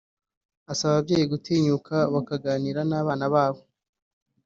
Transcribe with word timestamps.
asaba 0.71 0.93
ababyeyi 0.95 1.25
gutinyuka 1.33 1.95
bakaganira 2.13 2.81
n’abana 2.89 3.25
babo 3.33 3.61